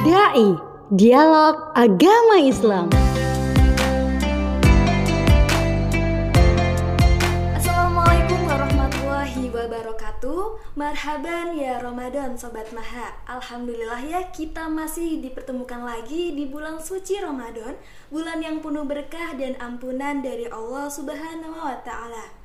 [0.00, 0.56] DAI
[0.96, 2.88] Dialog Agama Islam.
[7.52, 10.72] Assalamualaikum warahmatullahi wabarakatuh.
[10.72, 13.12] Marhaban ya Ramadan Sobat Maha.
[13.28, 17.76] Alhamdulillah ya kita masih dipertemukan lagi di bulan suci Ramadan
[18.08, 22.39] Bulan yang penuh berkah dan ampunan dari Allah subhanahu wa ta'ala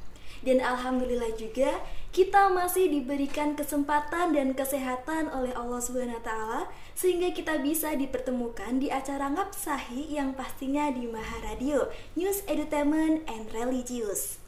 [0.46, 1.82] Dan Alhamdulillah juga
[2.14, 8.88] kita masih diberikan kesempatan dan kesehatan oleh Allah Subhanahu taala sehingga kita bisa dipertemukan di
[8.88, 14.40] acara Ngapsahi yang pastinya di Maha Radio, News Entertainment and Religious.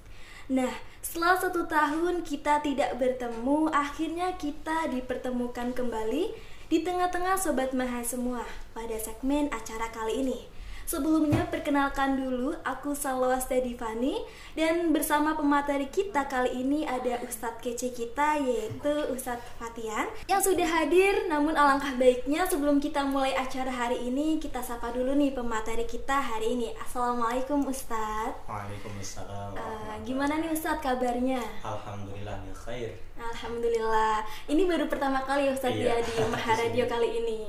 [0.47, 0.71] Nah,
[1.03, 6.31] setelah satu tahun kita tidak bertemu, akhirnya kita dipertemukan kembali
[6.71, 10.39] di tengah-tengah Sobat Maha semua pada segmen acara kali ini.
[10.87, 14.23] Sebelumnya perkenalkan dulu aku Salwa Stedivani
[14.55, 20.63] dan bersama pemateri kita kali ini ada Ustadz kece kita yaitu Ustadz Fatian yang sudah
[20.63, 25.83] hadir namun alangkah baiknya sebelum kita mulai acara hari ini kita sapa dulu nih pemateri
[25.83, 29.59] kita hari ini Assalamualaikum Ustadz Waalaikumsalam.
[29.59, 31.43] Uh, Gimana nih Ustadz kabarnya?
[31.67, 32.91] Alhamdulillah ya khair.
[33.19, 35.99] Alhamdulillah Ini baru pertama kali Ustadz Iya.
[35.99, 37.39] ya di Maha Radio kali ini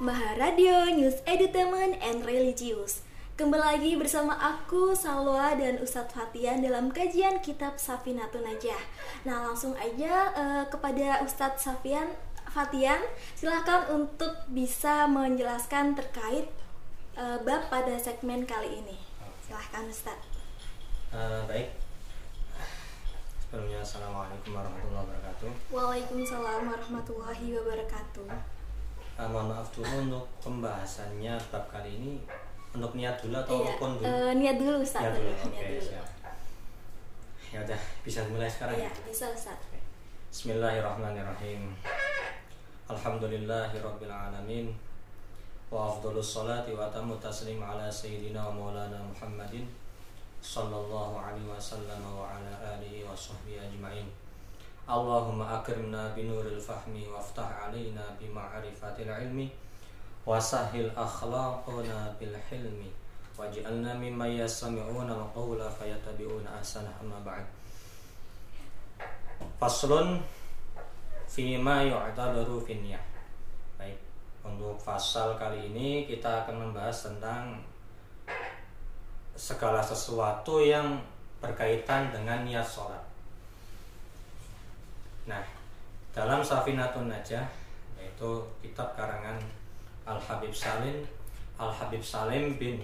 [0.04, 3.08] Maha Radio News Entertainment and Religious.
[3.40, 8.84] Kembali lagi bersama aku Salwa dan Ustadz Fatian dalam kajian kitab Safinatun Najah.
[9.24, 12.12] Nah langsung aja eh, kepada Ustadz Safian
[12.52, 13.00] Fatian
[13.32, 16.52] silahkan untuk bisa menjelaskan terkait
[17.16, 18.98] eh, bab pada segmen kali ini
[19.42, 20.28] Silahkan Ustadz
[21.12, 21.68] Eh, baik.
[23.42, 25.52] Sebelumnya assalamualaikum warahmatullahi wabarakatuh.
[25.70, 28.28] Waalaikumsalam warahmatullahi wabarakatuh
[29.14, 32.14] Eh, mohon maaf dulu untuk pembahasannya bab kali ini
[32.72, 34.06] untuk niat dulu atau Iya, rukun dulu?
[34.08, 35.32] eh, niat dulu Ustadz niat dulu.
[35.32, 35.82] Niat Oke, dulu.
[35.84, 36.08] siap.
[37.52, 38.92] Ya udah, bisa mulai sekarang Iya, ya.
[39.04, 39.68] bisa Ustadz
[40.32, 41.76] Bismillahirrahmanirrahim.
[42.92, 44.76] Alhamdulillahirabbil alamin.
[45.72, 49.64] Wa afdhalus salati wa tamu taslim ala sayyidina wa maulana Muhammadin
[50.44, 54.12] sallallahu alaihi wasallam wa ala alihi wa sahbihi ajma'in.
[54.84, 59.48] Allahumma akrimna binuril fahmi waftah alaina bi ma'rifatil ilmi
[60.28, 62.92] wa sahil akhlaqana bil hilmi
[63.40, 67.48] waj'alna mimman yastami'una al-qawla fayattabi'una ahsana amma ba'd.
[69.56, 70.20] Faslun
[71.32, 73.00] Fima yu'tabaru finniyah
[73.80, 73.96] Baik
[74.44, 77.56] Untuk fasal kali ini kita akan membahas tentang
[79.40, 81.00] Segala sesuatu yang
[81.40, 83.00] berkaitan dengan niat sholat.
[85.24, 85.40] Nah
[86.12, 87.48] Dalam Safinatun Najah
[87.96, 89.40] Yaitu kitab karangan
[90.04, 91.00] Al-Habib Salim
[91.56, 92.84] Al-Habib Salim bin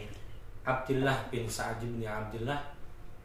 [0.64, 2.64] Abdullah bin Sa'ad bin Abdullah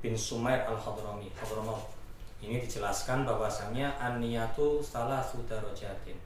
[0.02, 2.01] bin Sumair Al-Hadrami Hadramaut
[2.42, 6.18] ini dijelaskan bahwasannya an-niyatu salah sudarojatin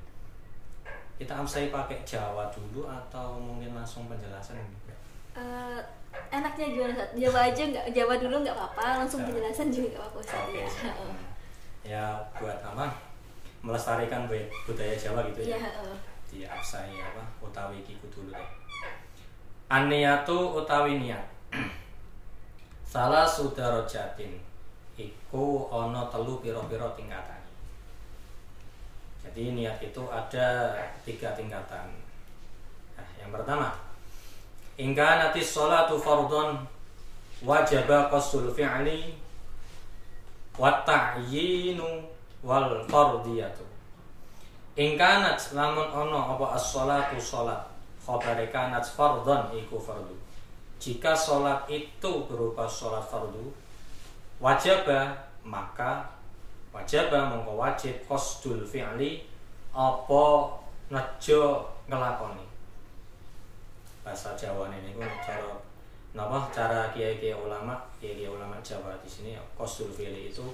[1.17, 4.57] kita amsai pakai Jawa dulu atau mungkin langsung penjelasan
[5.37, 5.81] Eh,
[6.33, 7.05] enaknya gimana?
[7.13, 9.29] Jawa aja nggak Jawa dulu nggak apa-apa, langsung Ya.
[9.29, 10.69] penjelasan juga nggak apa-apa Oke, ya.
[11.85, 12.05] ya
[12.41, 12.89] buat apa?
[13.61, 15.93] Melestarikan bu- budaya Jawa gitu Iya, ya heeh.
[16.25, 17.21] di absai apa?
[17.45, 18.49] Utawi kiku dulu deh
[19.69, 21.27] an-niyatu utawi niat.
[22.87, 24.39] Salah sudarojatin
[24.97, 27.41] iku ono telu piro-piro tingkatan.
[29.25, 30.73] Jadi niat itu ada
[31.05, 31.93] tiga tingkatan.
[32.97, 33.87] Nah, yang pertama
[34.77, 36.61] Ingka nanti sholatu fardon
[37.41, 39.17] wajaba qasul fi'li
[40.61, 42.05] wa ta'yinu
[42.45, 43.65] wal fardiyatu.
[44.77, 47.73] Ingkanat lamun ono apa as-sholatu sholat
[48.07, 50.15] Khobare kanat fardon iku fardu.
[50.79, 53.51] Jika sholat itu berupa sholat fardu
[54.37, 56.05] Wajaba maka
[56.75, 57.97] wajaba mongko wajib.
[58.05, 59.25] Qasdul fi'li.
[59.73, 60.25] Apa
[60.93, 62.45] nejo ngelakoni?
[64.05, 65.51] Bahasa Jawa ini ku cara
[66.17, 66.49] napa?
[66.53, 70.45] Cara kiai-kiai ulama kiai-kiai ulama Jawa di sini qasdul fi'li itu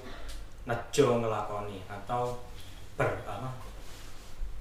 [0.67, 2.39] nejo ngelakoni atau
[2.95, 3.51] ber apa?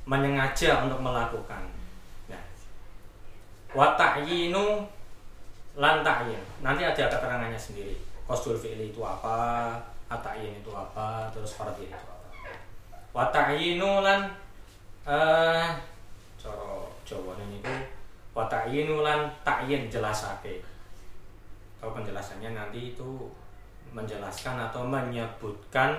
[0.06, 1.62] Menyengaja untuk melakukan.
[2.26, 2.42] Nah
[3.74, 4.86] wa ta'yinu
[5.78, 9.74] nanti ada keterangannya sendiri qasdul fi'li itu apa
[10.08, 12.16] ata'yin itu apa terus fardhi itu apa.
[13.12, 14.28] Wa ta'yinu lan
[15.04, 15.68] eh
[16.40, 16.68] cara
[17.02, 17.74] Jawa niku
[18.32, 20.64] wa ta'yinu lan ta'yin jelasake.
[21.82, 22.54] Kalau penjelasannya?
[22.54, 23.26] Nanti itu
[23.90, 25.98] menjelaskan atau menyebutkan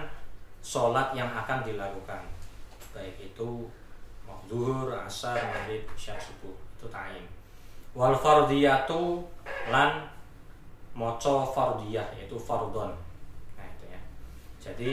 [0.64, 2.24] sholat yang akan dilakukan.
[2.96, 3.68] Baik itu
[4.48, 6.56] zuhur, asar, maghrib, isya, subuh.
[6.80, 7.28] Itu ta'yin.
[7.92, 9.28] Wal fardiyatu
[9.68, 10.13] lan
[10.94, 12.94] moco fardiyah yaitu fardon.
[13.58, 14.02] Nah itu ya.
[14.62, 14.92] Jadi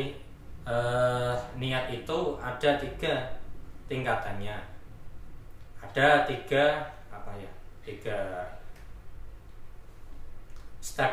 [0.64, 3.14] eh, niat itu ada tiga
[3.88, 4.56] tingkatannya.
[5.81, 7.50] Ada tiga apa ya
[7.81, 8.44] tiga
[10.81, 11.12] step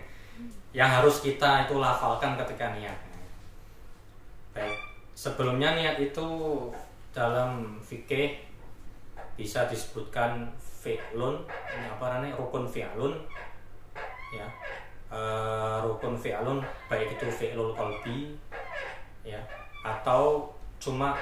[0.76, 2.98] yang harus kita itu lafalkan ketika niat.
[4.56, 6.28] Baik sebelumnya niat itu
[7.16, 8.36] dalam fikih
[9.32, 13.16] bisa disebutkan fi'lun ini apa namanya rukun fi'lun
[14.36, 14.48] ya.
[15.08, 15.20] E,
[15.82, 16.60] rukun fi'lun
[16.90, 18.36] baik itu fi'lul qalbi
[19.24, 19.40] ya.
[19.80, 21.16] Atau cuma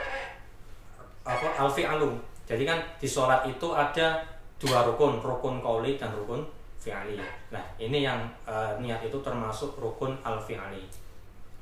[1.24, 4.20] apa al fi'lun jadi kan di sholat itu ada
[4.60, 6.44] dua rukun rukun qauli dan rukun
[6.76, 7.16] fi'li.
[7.48, 10.84] Nah ini yang e, niat itu termasuk rukun al fi'li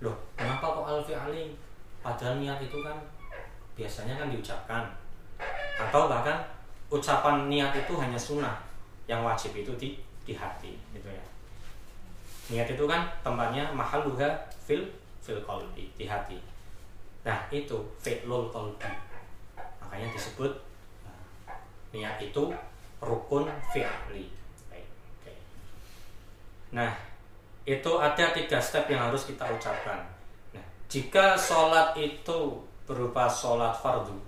[0.02, 1.54] loh kenapa kok al fi'li
[2.02, 2.98] padahal niat itu kan
[3.78, 4.84] biasanya kan diucapkan.
[5.78, 6.38] Atau bahkan
[6.92, 8.60] ucapan niat itu hanya sunnah
[9.08, 9.88] yang wajib itu di
[10.22, 11.24] di hati gitu ya
[12.52, 14.84] niat itu kan tempatnya mahal juga fil
[15.24, 16.36] fil qalbi di hati.
[17.24, 18.92] Nah itu fi'lul qalbi.
[19.80, 20.52] Makanya disebut
[21.08, 21.56] nah,
[21.96, 22.52] niat itu
[23.00, 24.28] rukun fi'li.
[26.76, 26.92] Nah
[27.64, 30.04] itu ada tiga step yang harus kita ucapkan.
[30.52, 34.20] Nah jika sholat itu berupa sholat fardu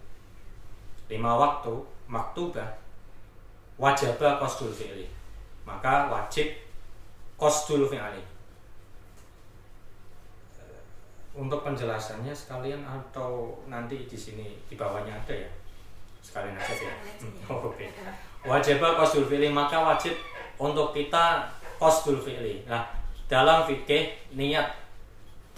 [1.12, 1.76] lima waktu
[2.08, 2.72] maktubah
[3.76, 5.04] wajibah qasdul fi'li.
[5.68, 6.63] Maka wajib
[7.40, 8.22] qasdul fi'li
[11.34, 15.50] untuk penjelasannya sekalian atau nanti di sini di bawahnya ada ya?
[16.22, 16.94] Sekalian aja ya?
[17.50, 17.74] Oh, oke.
[17.74, 17.90] Okay.
[18.46, 20.14] wajibah qasdul fi'li maka wajib
[20.56, 21.50] untuk kita
[21.82, 22.62] qasdul fi'li.
[22.70, 22.86] Nah
[23.26, 24.78] dalam fikih niat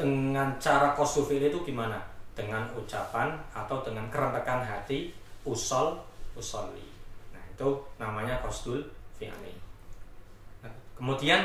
[0.00, 2.00] dengan cara qasdul fi'li itu gimana?
[2.32, 5.12] Dengan ucapan atau dengan kerentakan hati
[5.44, 5.96] usol
[6.36, 6.84] usolli.
[7.32, 8.80] Nah itu namanya kostul
[9.16, 9.52] fi'li.
[10.64, 11.40] Nah, kemudian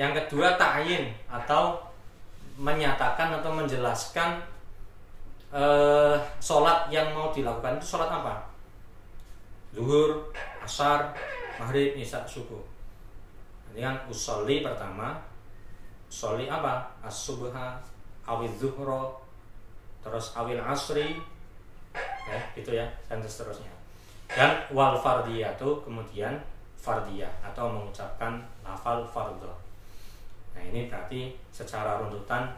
[0.00, 1.76] yang kedua ta'yin atau
[2.56, 4.40] menyatakan atau menjelaskan
[5.52, 8.48] eh, sholat yang mau dilakukan itu sholat apa?
[9.76, 10.32] Zuhur
[10.64, 11.12] asar
[11.60, 12.64] maghrib isya subuh.
[13.76, 15.20] Ini kan usolli pertama.
[16.08, 16.96] Usolli apa?
[17.04, 17.76] As-subha
[18.24, 19.20] awil zuhro
[20.00, 21.20] terus awil asri
[22.24, 23.68] ya gitu ya dan seterusnya.
[24.32, 26.40] Dan wal fardiyatu kemudian
[26.80, 29.69] fardiyah atau mengucapkan lafal fardhu.
[30.54, 32.50] Nah, ini berarti secara runtutan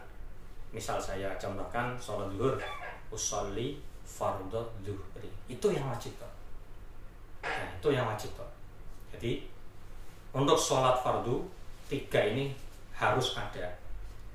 [0.72, 2.56] misal saya contohkan sholat zuhur
[3.12, 3.76] usolli
[4.08, 5.28] fardhu zuhri.
[5.48, 6.32] Itu yang wajib toh.
[7.44, 8.48] Nah, itu yang wajib toh.
[9.12, 9.44] Jadi
[10.32, 11.44] untuk sholat fardu
[11.92, 12.56] tiga ini
[12.96, 13.68] harus ada.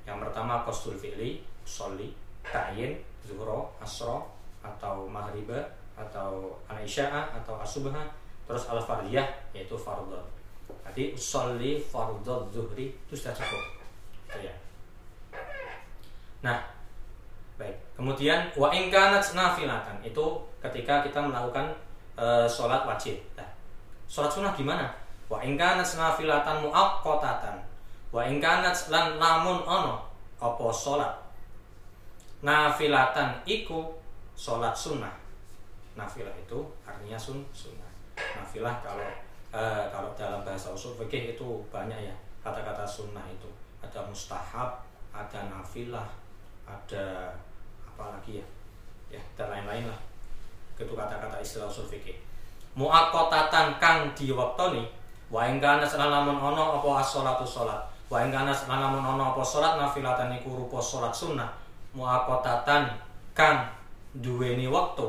[0.06, 2.14] Yang pertama kostul fi'li, usolli,
[2.46, 4.30] ta'yin, zuhro, asro,
[4.62, 5.66] atau maghribah
[5.98, 8.14] atau al atau asubha
[8.46, 10.22] terus al fardiyah yaitu fardhu.
[10.68, 13.64] Jadi usolli fardhu zuhri itu sudah cukup.
[14.28, 14.54] Itu ya.
[16.42, 16.64] Nah,
[17.62, 17.76] baik.
[17.94, 20.26] Kemudian wa in nafilatan itu
[20.64, 21.74] ketika kita melakukan
[22.18, 23.20] e, sholat wajib.
[23.38, 23.46] Nah,
[24.10, 24.90] sholat sunnah gimana?
[25.30, 27.56] Wa in nafilatan muaqqatatan.
[28.10, 30.08] Wa in lan lamun ono
[30.38, 31.14] apa sholat
[32.46, 33.98] nafilatan iku
[34.38, 35.14] sholat sunnah
[35.98, 37.90] nafilah itu artinya sun sunnah
[38.38, 39.10] nafilah kalau
[39.54, 43.50] eh, kalau dalam bahasa usul fikih itu banyak ya kata-kata sunnah itu.
[43.84, 46.08] Ada mustahab ada nafilah
[46.68, 47.32] ada
[47.88, 48.46] apa lagi ya?
[49.14, 50.00] Ya dan lain-lain lah.
[50.78, 52.18] Itu kata-kata istilah usul fikih.
[52.78, 54.86] Muakotatan kang diwaktoni
[55.28, 57.82] wa ing kana lamun ono apa as-shalatu salat.
[58.08, 61.50] Wa ono apa salat nafilatan iku rupa salat sunnah.
[61.98, 62.94] Muakotatan
[63.34, 63.66] kang
[64.18, 65.08] duweni waktu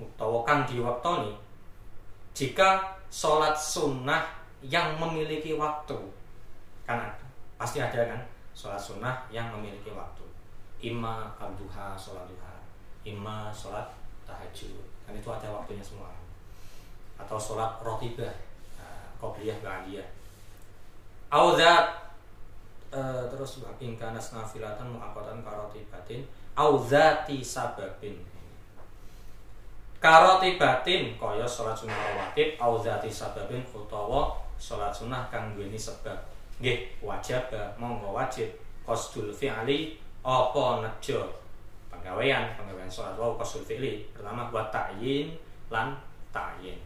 [0.00, 1.36] utawa kang diwaktoni
[2.32, 4.22] jika sholat sunnah
[4.62, 5.98] yang memiliki waktu.
[6.86, 7.26] Kan ada,
[7.58, 8.20] pasti ada kan?
[8.54, 10.24] Sholat sunnah yang memiliki waktu.
[10.80, 12.54] Imma al-duha sholat duha.
[13.04, 13.92] Imma sholat
[14.24, 14.80] tahajud.
[15.04, 16.14] Kan itu ada waktunya semua.
[17.20, 18.32] Atau sholat rotibah
[18.80, 20.06] uh, qobliyah ba'diyah.
[21.30, 22.10] Auzat
[22.94, 26.26] uh, terus ingkanas nafilatan muakkatan karotibatin
[26.58, 28.18] auzati sababin
[30.00, 36.16] karotibatin kaya sholat sunnah rawatib auzati sababin utawa sholat sunnah kang duweni sebab.
[36.58, 38.48] Nggih wajib monggo wajib.
[38.88, 41.20] Qasdul fi'li apa nejo?
[41.92, 44.08] Penggawean penggawean sholat wau qasdul fi'li.
[44.16, 45.36] Pertama buat ta'yin
[45.68, 45.92] lan
[46.32, 46.80] ta'yin.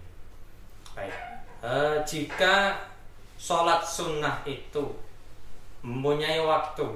[0.98, 1.14] Baik.
[1.62, 2.82] E, jika
[3.38, 4.84] sholat sunnah itu
[5.86, 6.86] mempunyai waktu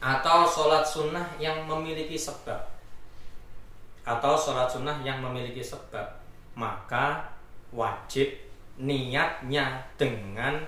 [0.00, 2.73] atau sholat sunnah yang memiliki sebab
[4.04, 6.04] atau sholat sunnah yang memiliki sebab.
[6.54, 7.24] Maka
[7.74, 8.30] wajib
[8.78, 10.62] niatnya dengan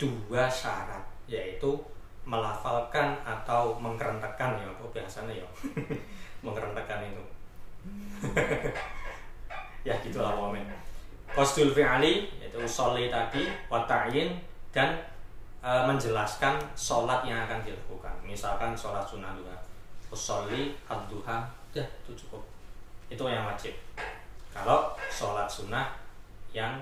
[0.00, 1.76] dua syarat yaitu
[2.24, 5.48] melafalkan atau mengkerentekan ya apa biasanya ya?
[6.44, 7.24] Mengkerentekan itu.
[9.84, 10.64] Ya gitulah momen
[11.34, 14.38] kostul fi'ali yaitu sholli tadi wata'in
[14.70, 14.94] dan
[15.58, 18.14] e, menjelaskan sholat yang akan dilakukan.
[18.22, 19.52] Misalkan sholat sunnah dua
[20.14, 21.42] usolli ad-duha
[21.74, 22.42] ya itu cukup.
[23.10, 23.74] Itu yang wajib.
[24.54, 25.98] Kalau sholat sunnah
[26.54, 26.78] yang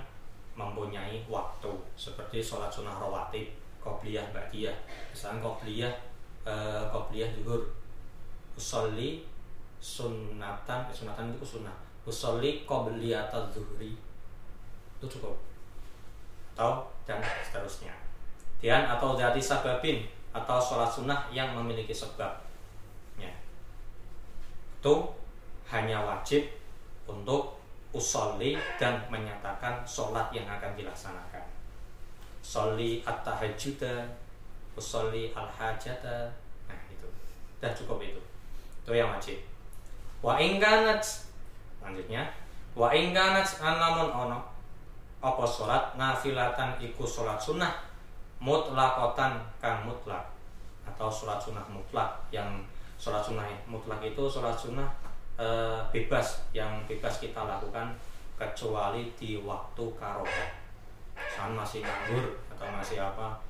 [0.52, 3.48] mempunyai waktu seperti sholat sunnah rawatib
[3.80, 4.76] qobliyah ba'diyah.
[5.10, 5.92] Misalnya qobliyah
[6.44, 7.72] eh, qobliyah zuhur.
[8.52, 9.24] Usolli
[9.80, 11.74] sunatan eh, sunatan itu sunnah.
[12.04, 13.96] Usolli qobliyata zuhri.
[15.00, 15.40] Itu cukup.
[16.52, 17.96] Atau dan seterusnya.
[18.60, 20.06] Dan atau jadi sababin
[20.36, 22.52] atau sholat sunnah yang memiliki sebab
[24.82, 24.94] itu
[25.70, 26.42] hanya wajib
[27.06, 27.54] untuk
[27.94, 31.46] usolli dan menyatakan sholat yang akan dilaksanakan.
[32.42, 34.10] Sholli at-tahajjuda,
[34.74, 36.34] usolli al-hajata.
[36.66, 37.06] Nah, itu.
[37.62, 38.18] Dan cukup itu.
[38.82, 39.38] Itu yang wajib.
[40.18, 41.30] Wa ingkanat
[41.78, 42.34] lanjutnya
[42.74, 44.38] wa ingkanat anamun ono
[45.22, 47.86] apa sholat nafilatan iku sholat sunnah
[48.42, 50.30] mutlakotan kang mutlak
[50.86, 52.62] atau sholat sunnah mutlak yang
[53.02, 54.86] sholat sunnah mutlak itu sholat sunnah
[55.34, 55.46] e,
[55.90, 57.90] bebas yang bebas kita lakukan
[58.38, 60.50] kecuali di waktu karohah.
[61.18, 63.42] Saat masih nganggur atau masih apa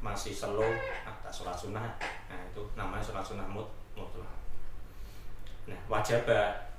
[0.00, 0.64] masih slow
[1.04, 1.92] nah tak sholat sunnah.
[2.32, 4.32] Nah itu namanya sholat sunnah mut mutlak.
[5.68, 6.24] Nah wajib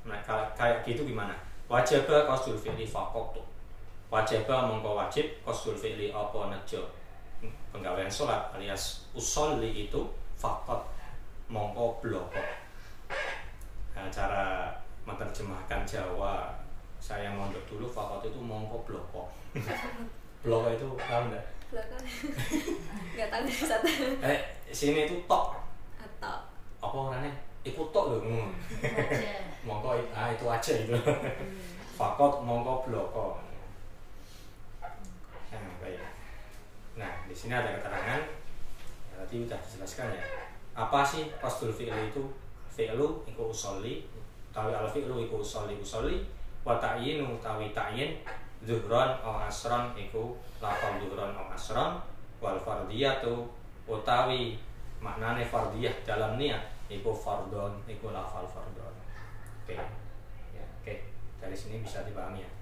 [0.09, 0.17] nah
[0.57, 1.37] kayak gitu gimana?
[1.69, 3.37] Wajib qasdul fi'li faqat
[4.09, 6.81] wajib mongko wajib qasdul fi'li apa nejo?
[7.69, 10.01] Penggawaian sholat alias usolli itu
[10.33, 10.94] fakot
[11.45, 12.41] mongko bloko
[13.93, 14.73] nah, cara
[15.05, 16.57] menerjemahkan Jawa
[16.97, 19.29] saya mondok dulu fakot itu mongko bloko
[20.45, 21.45] bloko itu tahu nggak?
[21.73, 21.97] Bloko.
[23.17, 23.89] nggak tahu satu
[24.21, 25.57] eh sini itu tok.
[25.97, 26.37] Atau
[26.81, 27.33] apa orangnya?
[27.65, 28.49] Ikut tok loh hmm.
[29.65, 30.97] mongko ah itu aja itu.
[31.97, 33.27] Fakot mongko bloko
[35.49, 36.01] nah, baik.
[36.97, 38.21] Nah di sini ada keterangan.
[38.21, 40.25] Ya, tadi udah dijelaskan ya
[40.75, 42.23] apa sih qasdul fi'li itu?
[42.67, 44.03] Fi'lu iku usolli
[44.51, 45.79] tawi al fi'lu iku usolli.
[45.79, 46.27] Usolli
[46.67, 48.19] wa ta'yinu tawi ta'yin
[48.67, 52.03] zuhron o asron iku lafal zuhron o asron
[52.43, 53.47] wal fardiyatu
[53.87, 54.59] utawi
[54.99, 58.93] maknane fardiyah dalam niat iku fardon iku lafal fardon.
[59.63, 59.79] Oke.
[60.51, 60.95] Ya oke.
[61.39, 62.54] Dari sini bisa dipahami ya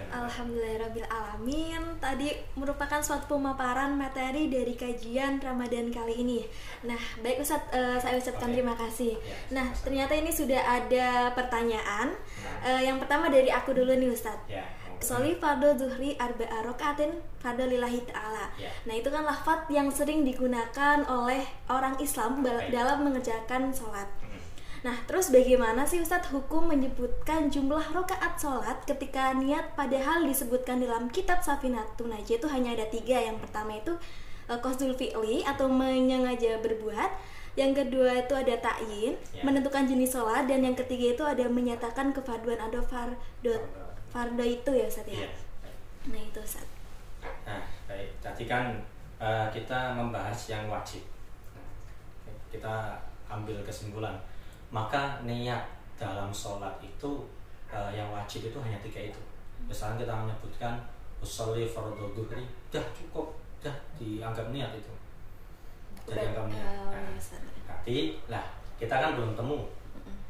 [0.00, 1.82] Alhamdulillahirabbil alamin.
[2.00, 6.40] Tadi merupakan suatu pemaparan materi dari kajian Ramadan kali ini.
[6.84, 8.54] Nah, baik Ustadz, uh, saya ucapkan Oke.
[8.56, 9.12] terima kasih.
[9.20, 12.16] Ya, Nah, ternyata ini sudah ada pertanyaan.
[12.64, 14.48] Uh, yang pertama dari aku dulu nih Ustadz.
[14.48, 14.64] ya.
[15.02, 17.10] Soli fardo zuhri arba'a rokaatin
[17.42, 18.70] fardo lillahi ta'ala Ya.
[18.86, 24.31] Nah itu kan lafat yang sering digunakan oleh orang Islam dalam mengerjakan sholat Mm.
[24.82, 31.06] Nah terus bagaimana sih Ustadz hukum menyebutkan jumlah rokaat sholat ketika niat padahal disebutkan dalam
[31.14, 33.94] kitab Safinatun Najah itu hanya ada tiga Yang pertama itu
[34.50, 37.10] eh, qasdul fi'li atau menyengaja berbuat
[37.52, 39.44] yang kedua itu ada ta'yin, Ya.
[39.44, 43.52] menentukan jenis sholat Dan yang ketiga itu ada menyatakan kefarduan atau fardo
[44.08, 45.20] Fardo itu ya Ustaz ya?
[45.20, 45.28] Iya.
[46.10, 46.64] Nah itu Ustaz
[47.46, 48.08] Nah, baik.
[48.18, 48.74] Tadi kan
[49.20, 51.06] eh, kita membahas yang wajib.
[51.54, 52.98] Nah, kita
[53.30, 54.18] ambil kesimpulan.
[54.72, 55.68] Maka niat
[56.00, 57.28] dalam sholat itu
[57.68, 59.20] eh, yang wajib itu hanya tiga itu.
[59.68, 60.74] Misalnya kita menyebutkan
[61.22, 63.30] usolli fardhu dhuhri, dah cukup,
[63.62, 64.92] dah dianggap niat itu.
[66.08, 66.66] Jadi anggap niat.
[66.82, 67.22] oh, Nah, iya.
[67.62, 68.44] Berarti, lah
[68.80, 69.70] kita kan belum temu.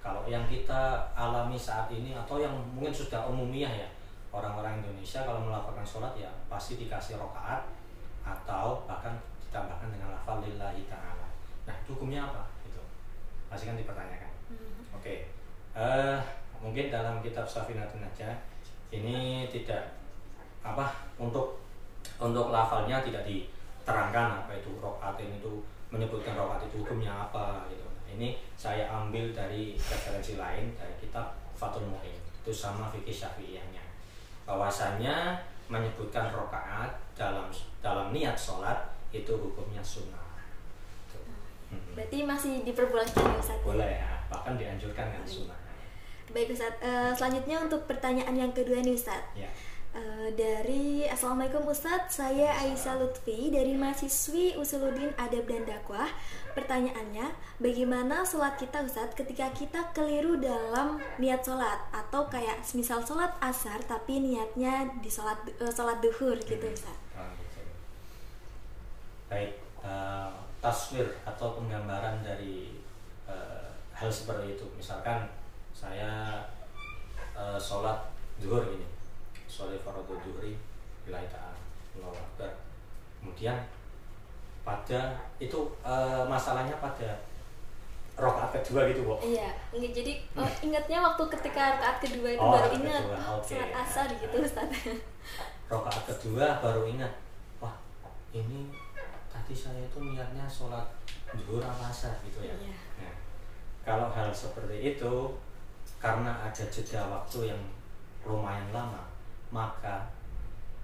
[0.02, 3.88] Kalau yang kita alami saat ini atau yang mungkin sudah umumiyah ya
[4.34, 7.68] orang-orang Indonesia kalau melakukan sholat ya pasti dikasih rokaat
[8.24, 9.14] atau bahkan
[9.46, 11.28] ditambahkan dengan lafal lillahi ta'ala.
[11.68, 12.48] Nah hukumnya apa?
[12.66, 12.80] Itu
[13.46, 14.31] pasti kan dipertanyakan.
[15.02, 15.10] Hmm.
[15.10, 15.16] Oke.
[15.74, 16.16] Eh,
[16.62, 18.30] mungkin dalam kitab Safinatun aja
[18.94, 19.98] ini tidak
[20.62, 21.58] apa untuk
[22.22, 25.58] untuk lafalnya tidak diterangkan apa itu rokaatin itu
[25.90, 27.82] menyebutkan rokaat itu hukumnya apa gitu.
[27.82, 33.82] Nah, ini saya ambil dari referensi lain dari kitab Fathul Mu'in itu sama fikih syafi'iyahnya
[34.46, 35.34] bahwasanya
[35.66, 37.50] menyebutkan rokaat dalam
[37.82, 40.46] dalam niat sholat itu hukumnya sunnah
[41.10, 41.22] Tuh.
[41.74, 41.98] Hmm.
[41.98, 43.58] Berarti masih diperbolehkan ya Ustaz?
[43.66, 45.60] boleh ya bahkan dianjurkan kan sunnah
[46.32, 49.20] Baik Ustaz, Eh, selanjutnya untuk pertanyaan yang kedua nih Ustaz.
[49.36, 49.52] ya
[49.92, 56.08] Eh, dari Assalamualaikum Ustadz, saya Aisyah Lutfi dari mahasiswi Usuluddin Adab dan Dakwah.
[56.56, 57.28] Pertanyaannya,
[57.60, 63.84] bagaimana sholat kita Ustadz ketika kita keliru dalam niat sholat atau kayak misal sholat asar
[63.84, 67.12] tapi niatnya di sholat eh, sholat duhur gitu Ustadz?
[67.12, 67.60] Oh, gitu.
[69.28, 70.30] baik eh,
[70.64, 72.80] taswir atau penggambaran dari
[74.02, 74.66] hal seperti itu.
[74.74, 75.30] Misalkan
[75.70, 76.42] saya
[77.32, 78.10] eh, sholat
[78.42, 78.86] zuhur ini
[79.46, 80.58] sholat fardu zuhri
[81.06, 81.54] ta'ala
[82.02, 82.50] Akbar.
[83.22, 83.54] Kemudian
[84.66, 87.14] pada itu eh, masalahnya pada
[88.12, 92.68] rokaat kedua gitu kok Iya, jadi oh, ingatnya waktu ketika rakaat kedua itu Oh, baru
[92.76, 93.02] ingat.
[93.08, 93.46] kedua, oke.
[93.48, 94.76] sholat asar gitu Ustadz.
[95.72, 97.12] rokaat kedua baru ingat.
[97.58, 97.72] Wah
[98.36, 98.68] ini
[99.32, 100.84] tadi saya itu niatnya sholat
[101.32, 102.52] zuhur apa asar gitu ya.
[102.52, 102.76] Iya.
[103.00, 103.12] Nah,
[103.82, 105.14] kalau hal seperti itu
[105.98, 107.62] karena ada jeda waktu yang
[108.22, 109.02] lumayan lama
[109.50, 110.06] maka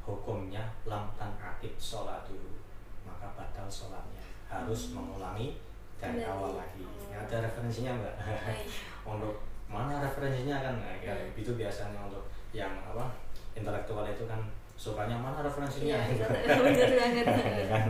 [0.02, 2.58] hukumnya lam tan akib sholat dulu
[3.04, 5.58] maka batal sholatnya harus mengulangi
[5.98, 6.30] dari Kembali.
[6.30, 6.82] awal lagi.
[7.10, 8.14] Ya, ada referensinya mbak
[9.10, 9.34] untuk
[9.66, 11.40] mana referensinya kan nah, kayak Hmm.
[11.42, 12.24] itu biasanya untuk
[12.54, 13.10] yang apa
[13.52, 14.38] intelektual itu kan
[14.74, 17.26] sukanya mana referensinya Iya, bener banget.
[17.26, 17.86] Ya kan?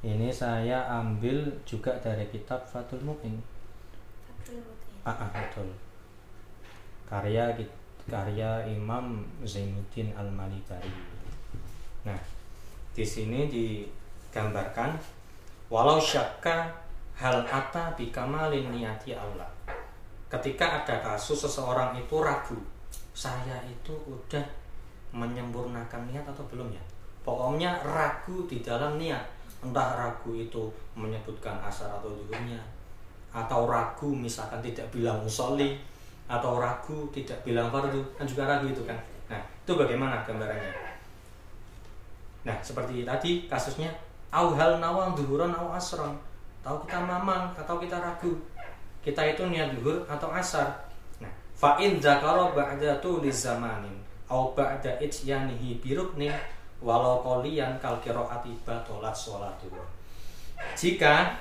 [0.00, 3.42] ini saya ambil juga dari kitab Fathul Mu'in
[5.04, 5.68] ah, ah, betul.
[7.08, 7.52] Karya
[8.08, 10.88] karya Imam Zainuddin Al Malibari
[12.08, 12.16] nah
[12.96, 14.96] di sini digambarkan
[15.68, 16.72] walau syakka
[17.18, 19.50] hal ata bikamalin niyati Allah.
[20.28, 22.58] Ketika ada kasus seseorang itu ragu
[23.16, 24.44] saya itu udah
[25.10, 26.84] menyempurnakan niat atau belum ya?
[27.26, 29.24] Pokoknya ragu di dalam niat.
[29.58, 32.62] Entah ragu itu menyebutkan asar atau zuhurnya
[33.32, 35.76] atau ragu misalkan tidak bilang musolli
[36.28, 38.96] atau ragu tidak bilang fardu kan juga ragu itu kan.
[39.28, 40.72] Nah itu bagaimana gambarannya?
[42.44, 43.92] Nah seperti tadi kasusnya
[44.32, 46.16] au hal nawang duhuran au asron.
[46.64, 48.36] Tahu kita mamang atau kita ragu.
[49.04, 50.88] Kita itu niat duhur atau asar.
[51.20, 53.96] Nah fa in dzakara ba'da tuli zamanin.
[54.28, 56.34] Au ba'da ijyanihi biruknin
[56.78, 59.98] walau qoliyan kal qiraati batalat sholatuhu
[60.74, 61.38] jika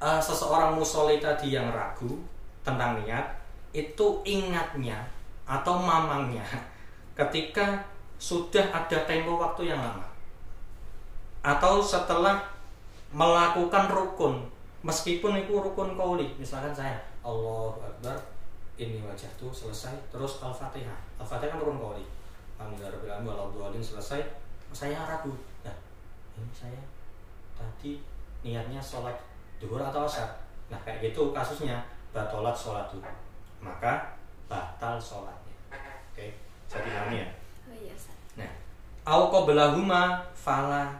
[0.00, 2.18] eh, seseorang musolli tadi yang ragu
[2.64, 3.24] tentang niat
[3.70, 4.98] itu ingatnya
[5.46, 6.44] atau mamangnya
[7.18, 7.84] ketika
[8.20, 10.04] sudah ada tempo waktu yang lama.
[11.40, 12.36] Atau setelah
[13.12, 14.44] melakukan rukun
[14.84, 18.16] meskipun itu rukun kauli misalkan saya Allahu Akbar
[18.80, 20.96] ini wajah tuh selesai terus Al-Fatihah.
[21.16, 22.04] Al-Fatihah kan rukun kauli
[22.60, 24.20] Alhamdulillah selesai.
[24.70, 25.32] Saya ragu.
[25.64, 25.76] Nah
[26.36, 26.82] ini saya
[27.56, 28.04] tadi
[28.44, 29.16] niatnya sholat
[29.60, 30.26] duhur atau asar?
[30.72, 31.84] Nah kayak gitu kasusnya.
[32.10, 33.14] Batolat sholat duhur.
[33.62, 34.18] Maka
[34.50, 35.54] batal sholatnya.
[36.10, 36.34] Oke
[36.66, 37.28] saya pahami ya?
[37.68, 37.94] Oh iya.
[38.40, 38.50] Nah,
[39.06, 40.90] au qablahuma fala.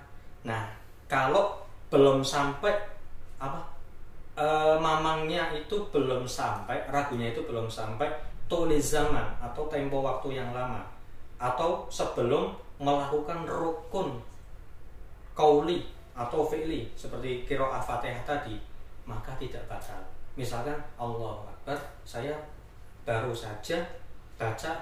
[0.47, 0.71] Nah,
[1.11, 2.75] kalau belum sampai
[3.41, 3.71] apa?
[4.41, 4.47] e,
[4.81, 8.09] mamangnya itu belum sampai, ragunya itu belum sampai
[8.49, 10.83] tulis zaman atau tempo waktu yang lama.
[11.41, 14.21] Atau sebelum melakukan rukun
[15.37, 18.59] kauli atau fi'li seperti kiroah fatihah tadi
[19.09, 20.01] maka tidak batal.
[20.39, 22.35] Misalkan Allah Akbar saya
[23.03, 23.81] baru saja
[24.39, 24.73] baca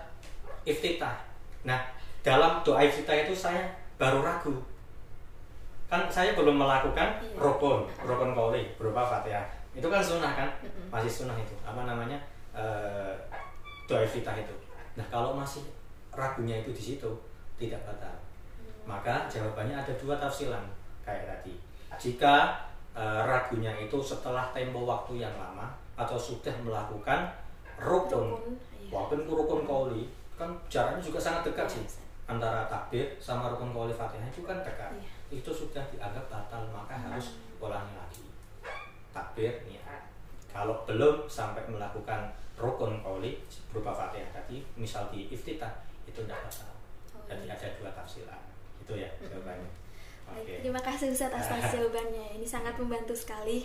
[0.67, 1.17] iftitah.
[1.65, 1.81] Nah
[2.21, 3.65] dalam doa iftitah itu saya
[3.97, 4.53] baru ragu.
[5.89, 7.41] Kan saya belum melakukan Iya.
[7.41, 9.49] rukun rukun kauli berupa fatihah.
[9.73, 10.51] Itu kan sunnah kan?
[10.93, 11.55] Masih sunnah itu.
[11.65, 12.19] Apa namanya?
[12.53, 13.15] Eh,
[13.89, 14.53] doa iftitah itu.
[14.99, 15.65] Nah kalau masih
[16.13, 17.11] ragunya itu di situ
[17.57, 18.13] tidak batal.
[18.85, 20.65] Maka jawabannya ada dua tafsiran
[21.09, 21.57] kayak tadi.
[21.97, 22.61] Jika
[22.93, 27.33] eh, ragunya itu setelah tempo waktu yang lama atau sudah melakukan
[27.81, 28.91] rukun Rukun, iya.
[28.93, 30.05] walaupun rukun kauli
[30.37, 32.05] kan jaraknya juga sangat dekat Iya, sih Ustaz.
[32.29, 34.93] antara takbir sama rukun kauli fatihah itu kan dekat.
[34.95, 35.09] Iya.
[35.41, 38.25] itu sudah dianggap batal maka harus ulangi lagi.
[39.11, 40.07] Takbir niat
[40.49, 46.71] kalau belum sampai melakukan rukun kauli berupa fatihah tadi misal di iftitah itu tidak batal
[47.15, 47.55] Oh, jadi iya.
[47.57, 48.43] ada dua tafsiran.
[48.83, 49.69] Itu ya jawabannya
[50.33, 52.37] Baik, terima kasih Ustadz atas jawabannya.
[52.37, 53.65] Ini sangat membantu sekali.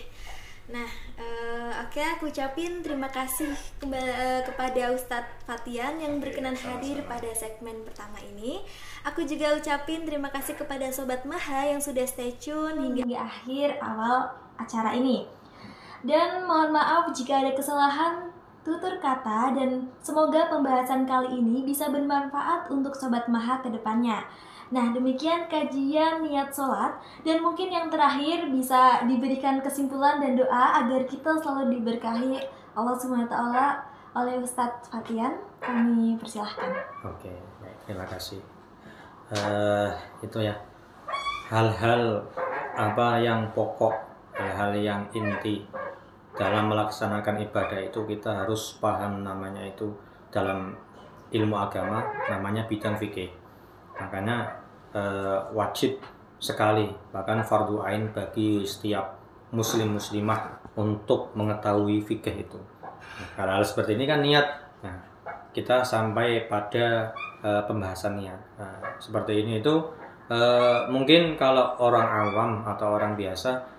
[0.63, 0.87] Nah,
[1.19, 7.27] eh, Oke, aku ucapin terima kasih kemba- eh, kepada Ustadz Fatian yang berkenan hadir pada
[7.35, 8.63] segmen pertama ini.
[9.03, 14.31] Aku juga ucapin terima kasih kepada Sobat Maha yang sudah stay tune hingga akhir awal
[14.55, 15.27] acara ini.
[16.03, 18.31] Dan mohon maaf jika ada kesalahan
[18.63, 24.23] tutur kata dan semoga pembahasan kali ini bisa bermanfaat untuk Sobat Maha ke depannya.
[24.73, 31.05] Nah, demikian kajian niat sholat dan mungkin yang terakhir bisa diberikan kesimpulan dan doa agar
[31.05, 32.41] kita selalu diberkahi
[32.73, 33.37] Allah SWT
[34.17, 35.37] oleh Ustadz Fatian.
[35.61, 36.73] Kami persilahkan.
[37.05, 37.29] Oke,
[37.61, 38.41] baik, terima kasih.
[39.29, 39.89] Eh,
[40.25, 40.57] itu ya
[41.53, 42.25] hal-hal
[42.73, 43.93] apa yang pokok,
[44.33, 45.61] hal-hal yang inti
[46.33, 49.93] dalam melaksanakan ibadah itu kita harus paham namanya itu
[50.33, 50.73] dalam
[51.29, 53.29] ilmu agama namanya bidang fikih.
[54.01, 54.62] Makanya
[54.93, 55.99] eh, wajib
[56.37, 59.15] sekali bahkan fardu ain bagi setiap
[59.53, 62.59] muslim muslimah untuk mengetahui fikih itu.
[62.59, 64.47] Nah, hal-hal seperti ini kan niat.
[64.81, 64.97] Nah,
[65.53, 67.13] kita sampai pada
[67.45, 68.39] eh, pembahasan niat.
[68.57, 69.75] Nah, seperti ini itu
[70.29, 73.73] eh, mungkin kalau orang awam atau orang biasa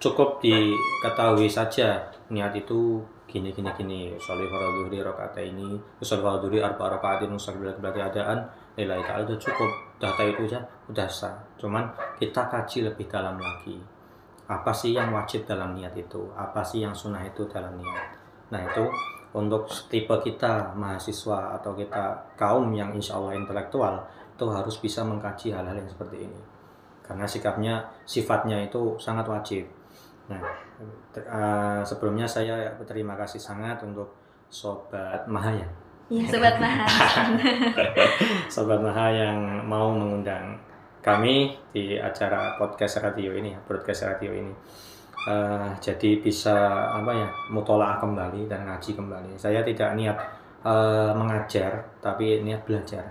[0.00, 6.98] cukup diketahui saja niat itu gini gini gini usolli faradhuhri rakaat ini usolli faradhuhri arba
[6.98, 11.36] rakaatin usolli bila adaan nilai udah cukup data itu aja udah sah.
[11.60, 13.76] Cuman kita kaji lebih dalam lagi.
[14.50, 16.26] Apa sih yang wajib dalam niat itu?
[16.34, 18.18] Apa sih yang sunnah itu dalam niat?
[18.50, 18.82] Nah itu
[19.30, 24.02] untuk tipe kita mahasiswa atau kita kaum yang insya Allah intelektual
[24.34, 26.40] itu harus bisa mengkaji hal-hal yang seperti ini.
[27.04, 27.74] Karena sikapnya
[28.08, 29.68] sifatnya itu sangat wajib.
[30.30, 30.42] Nah,
[31.14, 34.14] eh, sebelumnya saya berterima kasih sangat untuk
[34.50, 35.54] Sobat Maha
[36.10, 36.26] ya.
[36.26, 36.86] Sobat Maha.
[38.54, 40.58] Sobat Maha yang mau mengundang
[41.00, 44.52] kami di acara podcast radio ini, broadcast radio ini.
[45.20, 46.56] Eh, jadi bisa
[47.00, 49.32] apa ya, mutolaah kembali dan ngaji kembali.
[49.38, 50.18] Saya tidak niat
[50.66, 53.06] eh, mengajar, tapi niat belajar.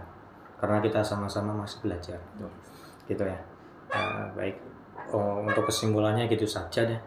[0.60, 2.20] Karena kita sama-sama masih belajar.
[2.36, 2.50] Gitu,
[3.16, 3.40] gitu ya.
[3.96, 4.58] Eh, baik.
[5.10, 7.02] Oh, untuk kesimpulannya gitu saja deh.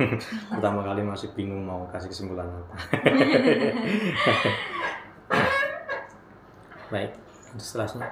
[0.52, 2.74] Pertama kali masih bingung mau kasih kesimpulan apa.
[6.92, 7.16] Baik,
[7.56, 8.04] setelahnya.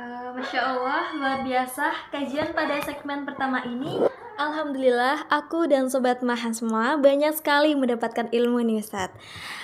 [0.00, 4.08] Eh, Masya Allah, luar biasa kajian pada segmen pertama ini.
[4.40, 9.12] Alhamdulillah, aku dan Sobat Maha semua banyak sekali mendapatkan ilmu nih Ustadz.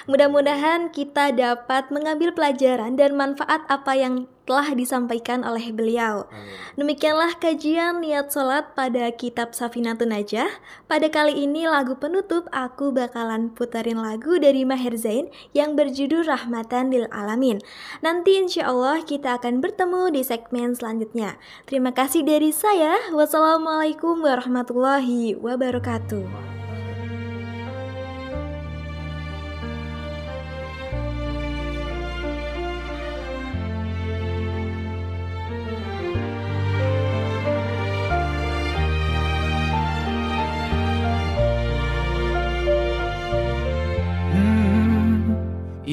[0.04, 6.28] Mudah-mudahan kita dapat mengambil pelajaran dan manfaat apa yang telah disampaikan oleh beliau.
[6.76, 10.48] Demikianlah kajian niat sholat pada kitab Safinatun Najah.
[10.84, 16.92] Pada kali ini lagu penutup aku bakalan putarin lagu dari Maher Zain yang berjudul Rahmatan
[16.92, 17.60] lil Alamin.
[18.04, 21.40] Nanti insya Allah kita akan bertemu di segmen selanjutnya.
[21.64, 23.00] Terima kasih dari saya.
[23.12, 26.63] Wassalamualaikum warahmatullahi wabarakatuh.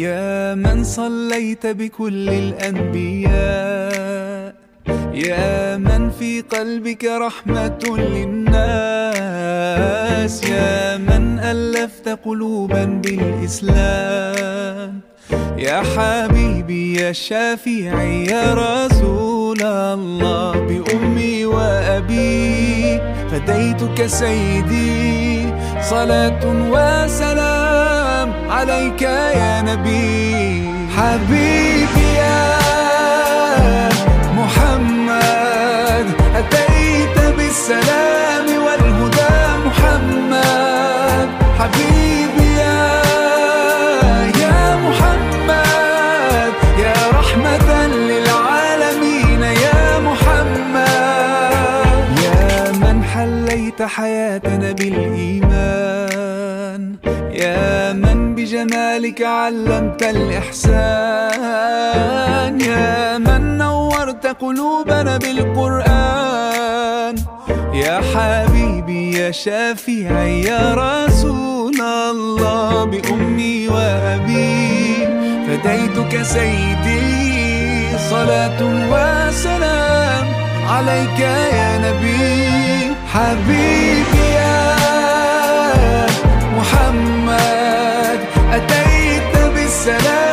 [0.02, 3.32] يا من صليت بكل الأنبياء
[5.14, 8.64] يا من في قلبك رحمة للناس
[10.44, 13.72] يا من ألفت قلوبا بالإسلام.
[15.58, 23.00] يا حبيبي يا شافعي يا رسول الله بأمي وأبي
[23.32, 25.48] فديتك سيدي
[25.82, 27.91] صلاة وسلام.
[28.52, 30.72] عليك يا نبي.
[30.98, 32.50] حبيبي يا
[34.38, 36.08] محمد
[36.40, 41.30] أتيت بالسلام والهدى محمد.
[41.60, 42.82] حبيبي يا
[44.44, 46.54] يا محمد
[46.86, 50.90] يا رحمة للعالمين يا محمد.
[52.26, 55.42] يا من حليت حياتنا بالإيمان
[57.32, 61.02] يا من بجمالك علمت الإحسان.
[62.62, 67.16] يا من نورت قلوبنا بالقرآن.
[67.74, 75.08] يا حبيبي يا شافعي يا رسول الله بأمي وأبي.
[75.48, 80.26] فديتك سيدي صلاة وسلام
[80.68, 82.96] عليك يا نبي.
[83.14, 84.76] حبيبي يا
[86.58, 87.11] محمد.
[88.52, 90.31] أتيت بالسلام.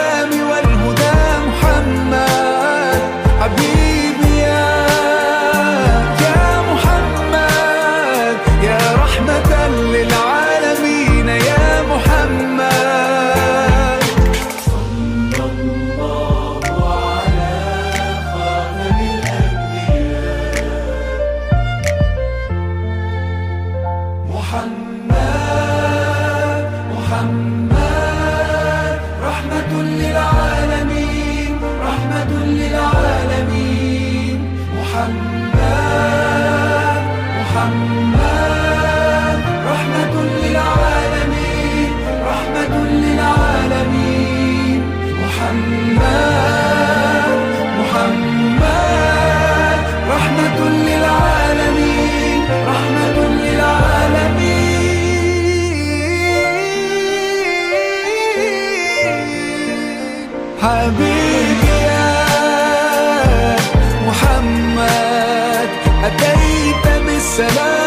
[67.39, 67.78] seven.